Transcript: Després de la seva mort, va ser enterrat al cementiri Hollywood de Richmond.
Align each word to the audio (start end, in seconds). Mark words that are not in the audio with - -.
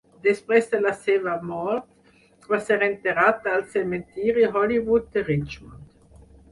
Després 0.27 0.69
de 0.71 0.79
la 0.85 0.93
seva 1.01 1.35
mort, 1.49 2.17
va 2.55 2.59
ser 2.71 2.79
enterrat 2.89 3.47
al 3.55 3.69
cementiri 3.77 4.51
Hollywood 4.53 5.17
de 5.19 5.29
Richmond. 5.33 5.99